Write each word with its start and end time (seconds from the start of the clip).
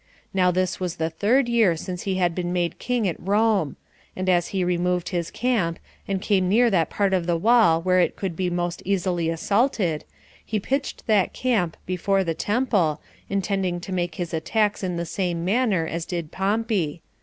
Now 0.33 0.49
this 0.49 0.79
was 0.79 0.95
the 0.95 1.11
third 1.11 1.47
year 1.47 1.77
since 1.77 2.01
he 2.09 2.15
had 2.15 2.33
been 2.33 2.51
made 2.51 2.79
king 2.79 3.07
at 3.07 3.19
Rome; 3.19 3.75
and 4.15 4.27
as 4.29 4.47
he 4.47 4.63
removed 4.63 5.09
his 5.09 5.29
camp, 5.29 5.77
and 6.07 6.19
came 6.19 6.49
near 6.49 6.71
that 6.71 6.89
part 6.89 7.13
of 7.13 7.27
the 7.27 7.37
wall 7.37 7.79
where 7.83 7.99
it 7.99 8.15
could 8.15 8.35
be 8.35 8.49
most 8.49 8.81
easily 8.83 9.29
assaulted, 9.29 10.03
he 10.43 10.59
pitched 10.59 11.05
that 11.05 11.33
camp 11.33 11.77
before 11.85 12.23
the 12.23 12.33
temple, 12.33 12.99
intending 13.29 13.79
to 13.81 13.93
make 13.93 14.15
his 14.15 14.33
attacks 14.33 14.81
in 14.83 14.95
the 14.97 15.05
same 15.05 15.45
manner 15.45 15.85
as 15.85 16.07
did 16.07 16.31
Pompey. 16.31 17.03